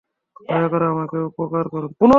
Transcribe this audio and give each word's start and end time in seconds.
দয়া 0.47 0.67
করে 0.69 0.85
আমাকে 0.85 1.17
উপকার 1.29 1.65
করুন। 1.69 1.91